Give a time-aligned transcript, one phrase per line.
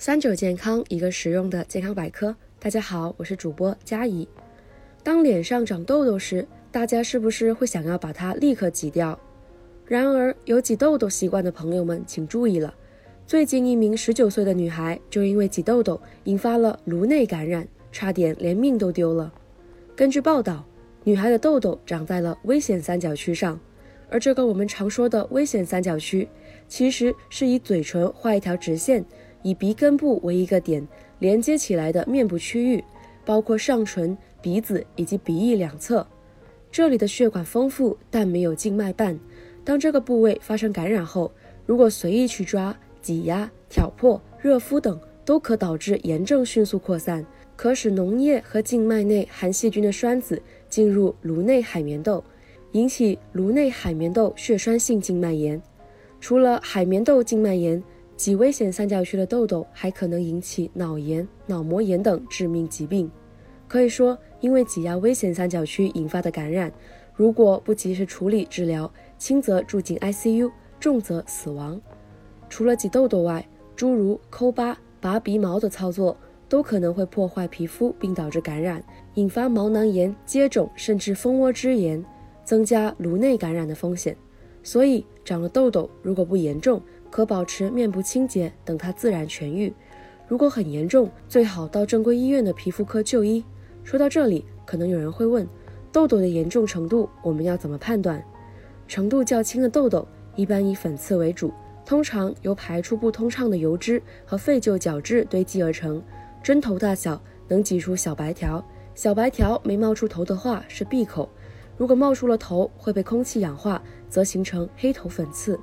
[0.00, 2.34] 三九健康，一个实用的健康百科。
[2.60, 4.28] 大家好，我是主播佳怡。
[5.02, 9.18] 当脸上长痘痘时，大家是不是会想要把它立刻挤掉？
[9.84, 12.72] 然而，有挤痘痘习惯的朋友们，请注意了。
[13.26, 19.32] 最近，一名十九岁的女孩就因为挤痘痘引发了颅内感染，差点连命都丢了。
[19.96, 20.64] 根据报道，
[21.02, 23.58] 女孩的痘痘长在了危险三角区上，
[24.08, 26.28] 而这个我们常说的危险三角区，
[26.68, 29.04] 其实是以嘴唇画一条直线。
[29.42, 30.86] 以鼻根部为一个点
[31.18, 32.82] 连接起来的面部区域，
[33.24, 36.06] 包括上唇、鼻子以及鼻翼两侧。
[36.70, 39.18] 这里的血管丰富，但没有静脉瓣。
[39.64, 41.32] 当这个部位发生感染后，
[41.66, 47.24] 如果随意去抓、挤压、挑破、热敷等，都可导致炎症迅速扩散，
[47.56, 52.22] 可使脓液和静脉内含细菌的栓子进入颅内海绵窦，
[52.72, 55.60] 引起颅内海绵窦血栓性静脉炎。
[56.20, 57.82] 除了海绵窦静脉炎，
[58.18, 63.08] 挤危险三角区的痘痘还可能引起脑炎、脑膜炎等致命疾病。
[63.68, 66.72] 可以说，因为挤压危险三角区引发的感染，
[67.14, 71.80] 如果不及时处理治疗，轻则住进 ICU，重则死亡。
[72.48, 76.16] 除了挤痘痘外，诸如抠疤、拔鼻毛的操作，
[76.48, 78.82] 都可能会破坏皮肤并导致感染，
[79.14, 82.04] 引发毛囊炎、接种甚至蜂窝织炎，
[82.44, 84.16] 增加颅内感染的风险。
[84.64, 89.72] 所以，长了痘痘如果不严重，可保持面部清洁，等它自然痊愈。
[90.26, 93.44] 如果很严重，最好到正规医院的皮肤科就医。
[93.82, 95.48] 说到这里，可能有人会问，
[95.90, 98.22] 痘痘的严重程度我们要怎么判断？
[98.86, 101.52] 程度较轻的痘痘一般以粉刺为主，
[101.84, 106.02] 通常由排出不通畅的油脂和废旧角质堆积而成，
[106.42, 108.62] 针头大小，能挤出小白条。
[108.94, 111.28] 小白条没冒出头的话是闭口，
[111.76, 115.58] 如果冒出了头，会被空气氧化，则形成黑头粉刺。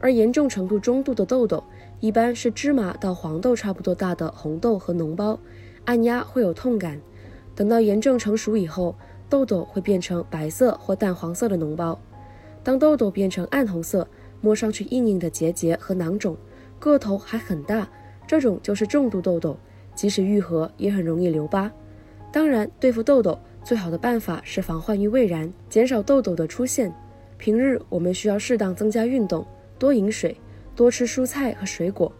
[0.00, 1.62] 而严重程度中度的痘痘，
[2.00, 5.38] 一般是芝麻到黄豆差不多大的红痘和脓包，
[5.84, 6.98] 按压会有痛感。
[7.54, 8.96] 等到炎症成熟以后，
[9.28, 12.00] 痘痘会变成白色或淡黄色的脓包。
[12.64, 14.08] 当痘痘变成暗红色，
[14.40, 16.36] 摸上去硬硬的结节和囊肿，
[16.78, 17.86] 个头还很大，
[18.26, 19.56] 这种就是重度痘痘，
[19.94, 21.70] 即使愈合也很容易留疤。
[22.32, 26.90] 当然，对付痘痘最好的办法是防患于未然，减少痘痘的出现。
[27.36, 29.46] 平日我们需要适当增加运动。
[29.80, 30.36] 多饮水，
[30.76, 32.12] 多吃蔬菜和水果，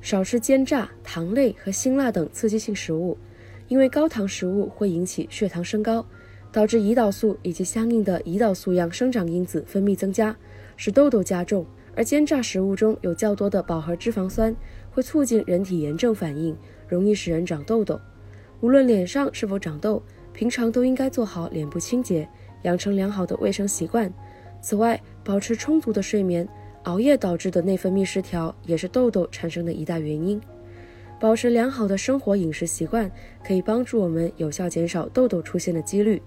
[0.00, 3.16] 少吃煎炸、糖类和辛辣等刺激性食物，
[3.68, 6.04] 因为高糖食物会引起血糖升高，
[6.50, 10.36] 导致胰岛素以及相应的胰岛素样生长因子分泌增加，
[10.76, 11.64] 使痘痘加重。
[11.96, 14.52] 而煎炸食物中有较多的饱和脂肪酸，
[14.90, 16.56] 会促进人体炎症反应，
[16.88, 18.00] 容易使人长痘痘。
[18.60, 22.28] 无论脸上是否长痘，平常都应该做好脸部清洁，
[22.62, 24.12] 养成良好的卫生习惯。
[24.60, 26.48] 此外，保持充足的睡眠。
[26.84, 30.40] 熬夜导致的内分泌失调也是痘痘产生的一大原因。
[31.20, 33.10] 保持良好的生活饮食习惯，
[33.46, 36.20] 可以帮助我们有效减少痘痘出现的几率。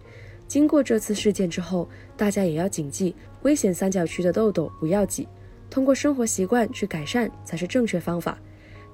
[0.48, 3.14] 经过这次事件之后，大家也要谨记，
[3.44, 5.28] 危险三角区的痘痘不要挤，
[5.70, 8.40] 通过生活习惯去改善才是正确方法。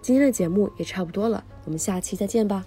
[0.02, 2.66] 今天的节目也差不多了，我们下期再见吧。